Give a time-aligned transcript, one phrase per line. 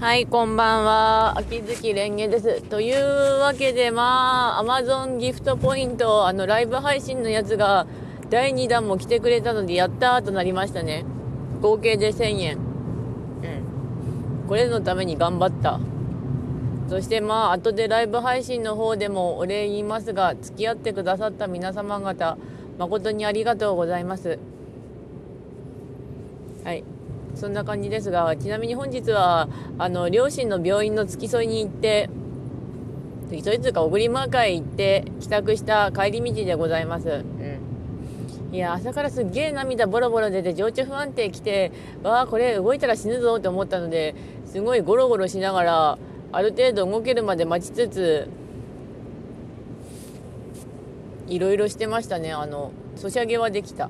[0.00, 1.38] はい、こんばんは。
[1.38, 2.62] 秋月蓮華です。
[2.62, 7.86] というわけで、まあ、Amazon ギフトポイント、あの、ライブ配信のやつが、
[8.28, 11.04] 第2弾も来てくれたので、やったーとなりましたね。
[11.60, 12.56] 合計で1000円。
[12.56, 12.60] う
[14.44, 14.48] ん。
[14.48, 15.78] これのために頑張った。
[16.88, 22.36] そしてまあ、後でライブ配信の方でもお礼言いますが、付き合ってくださった皆様方、
[22.78, 24.38] 誠にありがとうございます。
[26.64, 26.82] はい。
[27.34, 32.08] そんな感じですが、ちなみに本日は、あの、両親の病院の付き添いに行って、
[33.26, 37.08] 付き添いというか、小栗マー会行って、帰宅した帰り道でございます。
[37.08, 37.12] う
[38.52, 38.54] ん。
[38.54, 44.14] いや、朝からすっげえ涙ボロボロ出て、情緒不安定来て、わあ、これ動いたら死ぬぞって思ったので、
[44.44, 45.98] すごいゴロゴロしながら、
[46.32, 48.28] ある程度動けるまで待ちつつ、
[51.28, 52.32] いろいろしてましたね。
[52.32, 53.88] あの、ソシャゲはできた。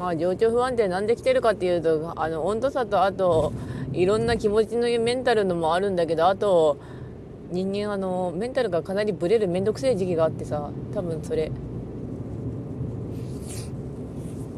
[0.00, 3.52] まあ情緒不安定なんで来てるかっていうとあの温度差とあと
[3.92, 6.78] いろんな気持ちのメンタルのもあるんだけどあと
[7.50, 11.52] 人間あのメンタルがかなりブレる面倒くせえ時期があってさ多分それ。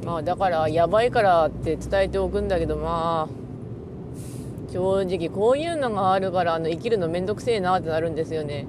[0.04, 8.66] まあだからやばいからって伝えておくんだけどまあ正直こういうのがあるからあの生きるの面倒くせえなってなるんですよね。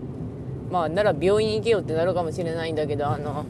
[0.72, 3.45] まあなら病院行けよってなるかもしれないんだけどあの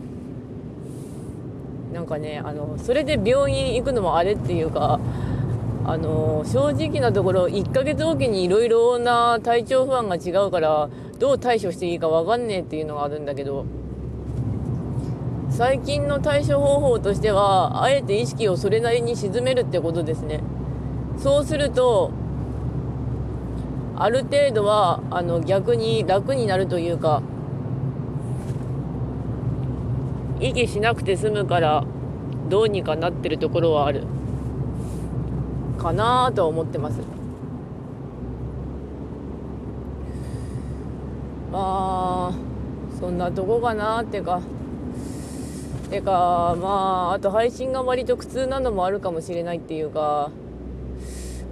[1.94, 4.99] なんかねあのそれで病院行くのもあれっていうか
[5.86, 13.66] あの正直なところ1ヶ月おきにいろいろな体調不安が違うからどう対処していいか分かんねえっていうのがあるんだけど
[15.49, 20.41] 最近の対処方法としてはあえて意識をそれなりに沈めるってことですね。
[21.19, 22.11] そうすると
[23.95, 27.21] ある程度はあの逆に楽になるというか
[30.49, 31.86] 息しなくて済むから
[32.49, 34.03] どうにかなってるところはある。
[35.77, 36.99] かなと思ってます。
[41.52, 42.33] まあ
[42.99, 44.41] そんなとこかなっていうか。
[45.89, 50.32] てかまああと配信が割と苦痛なのもあるかもしれないっていうか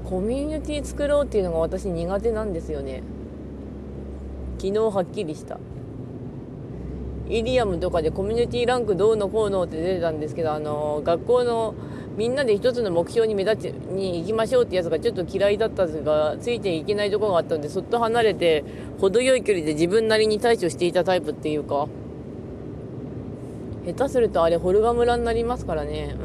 [0.04, 3.04] コミュニティ作ろうっていうのが私苦手なんですよね。
[4.58, 5.60] 昨日はっきりした。
[7.32, 11.74] イリアムとかでコミュニティランクどうのこうのって出てたんですけど、あの、学校の
[12.18, 18.66] みんなで一つの目標に目立ちに行きましょうってやつがちょっと嫌いだったんですが、ついていけないところがあったんで、そっと離れて、
[19.00, 21.88] 程よい距離で自分なりに対処していたタイプっていうか、
[23.86, 26.18] 下手するとあれ、ホルガ村になりますからね、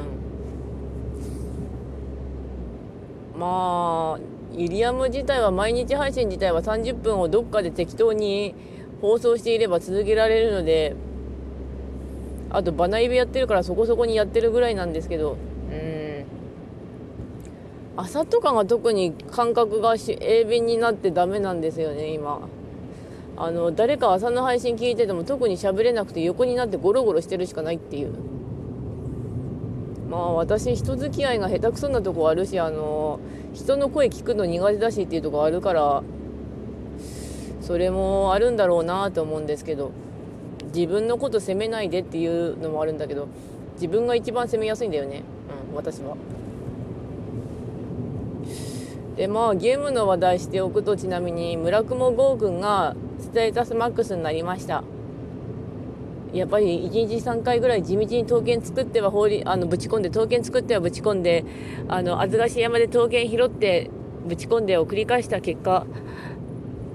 [3.34, 3.40] うん。
[3.40, 4.20] まあ、
[4.56, 8.56] イリアム自体は毎日配信自体は30分をどっかで適当に
[9.00, 10.94] 放送していれば続けられるので
[12.50, 15.36] あとバナイベやってるからそこそこにやってるぐらいなんですけど
[15.70, 16.24] うん。
[17.96, 22.40] 朝とかが特に感覚が鋭敏になってダメなんですよね今。
[23.38, 28.14] あの誰か朝の配信聞いてても特に喋れなくて横になってゴロゴロしてるしかないっていう。
[30.08, 33.18] まあ私人付き合いが下手くそなとこあるしあの
[33.52, 36.02] 人の声聞くの苦手だしっていうとこあるから
[37.66, 39.90] それもあるんだろうなと思うんですけど
[40.72, 43.26] 自分のこと責めないでっていうのもあるんだけど
[43.74, 45.22] 自分が一番責めやすいんだよね。
[45.70, 46.16] うん私は。
[49.16, 54.84] でまあゲームの話題しておくとちなみに村雲剛君がステータスマックスになりました。
[56.32, 61.44] やっぱり1日3回ぐらい地道に刀剣作っては放りあのぶち込んで刀剣作ってはぶち込んで
[61.88, 63.90] あの恥ずかし山で刀剣拾って
[64.26, 65.86] ぶち込んでを繰り返した結果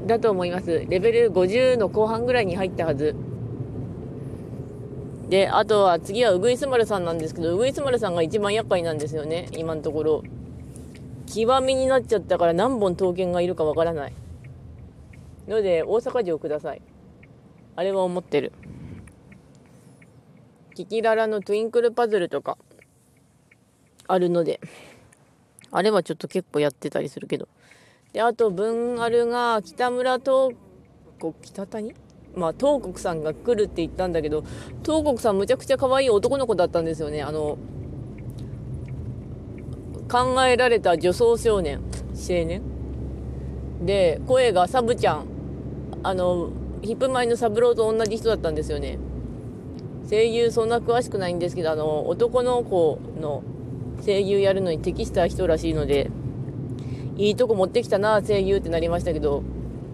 [0.05, 0.85] だと思います。
[0.87, 3.15] レベル50の後半ぐらいに入ったはず。
[5.29, 10.23] で、あとは次はウグイスマルさんなんですけど、ウグイスマルさんが一番厄介なんですよね、今のところ。
[11.33, 14.13] 極みになっちゃったから何本刀剣がいるかわからない。
[15.47, 16.81] ので、大阪城ください。
[17.77, 18.51] あれは思ってる。
[20.75, 22.57] キキララのトゥインクルパズルとか、
[24.07, 24.59] あるので、
[25.71, 27.47] あれはちょっと結構やってたりするけど。
[28.13, 30.53] であと文あるが北村東
[31.19, 31.93] 国北谷？
[32.35, 34.43] まあ東国さんが来るって言ったんだけど
[34.83, 37.21] 東国さんむちゃくちゃ可愛い男の子だったんですよね。
[37.21, 37.57] あの
[40.09, 41.79] 考えられた女装少年
[42.13, 42.61] 青年。
[43.85, 45.25] で声がサブちゃん。
[46.03, 46.49] あの
[46.81, 48.97] ヒップマイのサブローと同じ人だったんですよね。
[50.09, 53.43] 声優そんな詳しくないんですけどあの男の子の
[54.03, 56.11] 声優やるのに適した人らしいので
[57.21, 59.43] いいとこ持ってきたな、声優ってなりましたけど、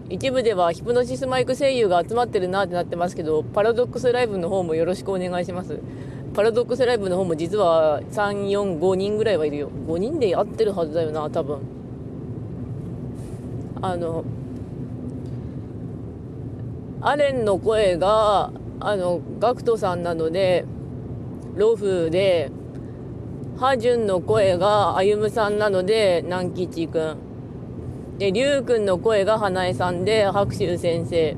[0.08, 5.78] 一部ではヒプノシスマイク声優が集まってるなってなってますけど、パラドックスライブの方もよろしくお願いします。
[6.32, 9.70] パラドックスライブの方も実は3、4、5人ぐらいはいるよ。
[9.86, 11.58] 5人で合ってるはずだよな、多分。
[13.82, 14.24] あの
[17.02, 20.64] アレンの声があのガクトさんなので
[21.54, 22.50] ロフで
[23.58, 27.16] ハジュンの声が歩さんなので南吉くん
[28.16, 31.32] で龍くんの声が花江さんで白秋先生。
[31.32, 31.36] っ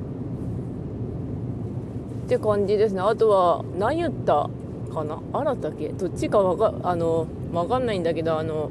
[2.29, 3.01] て感じですね。
[3.01, 4.51] あとは何言った
[4.93, 5.19] かな？
[5.33, 5.89] 新たけ？
[5.89, 8.71] どっちかわかあのわかんないんだけどあの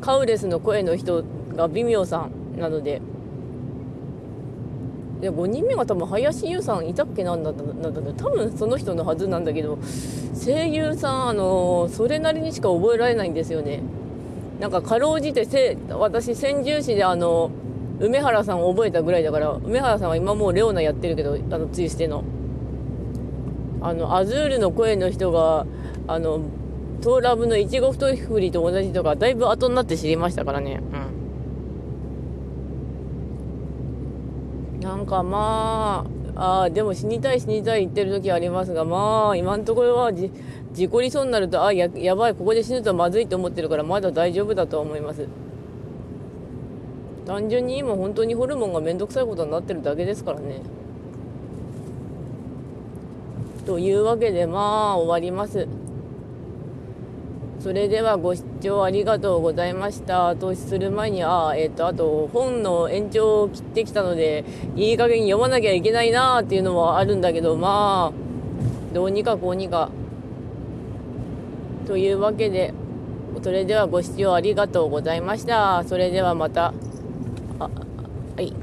[0.00, 1.22] カウレスの声の人
[1.54, 3.02] が微妙さんなので。
[5.24, 9.78] で5人目が多分林優さんいたっけなんだなんだ多分その人のはずなんだけど
[10.44, 13.82] 声優さんあのそれなりにしか覚えられないんですよね。
[14.60, 17.50] なんかかろうじてせ私千住市であの
[18.00, 22.22] 梅原さんを覚えたぐらいだから梅原さんは今もうレオナやってるけどあのツイステの。
[23.80, 25.66] あのアズールの声の人が
[26.06, 26.40] あの
[27.02, 30.80] トーラブのいちご太振りと同じとかだいぶ後になって知りましたからね。
[30.92, 31.23] うん。
[34.84, 36.04] なんかま
[36.36, 40.30] ああでも死にたい死にたい言ってる時ありますがまあ今のところはじ
[40.74, 45.26] 事故りそうになるとあややばいここで死ぬとまずいと思ってるからまだ大丈夫だと思います。
[47.26, 50.60] 単純に今本当にホルモンがめんどくさいことになってるだけですからね。
[53.64, 55.66] というわけでまあ終わります。
[57.64, 60.36] それではご視聴ありがとうございました。
[60.36, 64.44] 投資する前にあえっ、ー、とあと本の延長を切ってきたので
[64.76, 69.88] いい加減読まなきゃいけないなっていうのはあるんだけどまあどうにかこうにか。
[71.86, 72.74] というわけで
[73.42, 75.84] それではご視聴ありがとうございました。
[75.84, 76.74] それではまた。